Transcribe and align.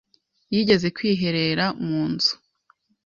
yigeze 0.53 0.87
kwiherera 0.95 1.65
mu 1.85 2.01
nzu 2.11 2.33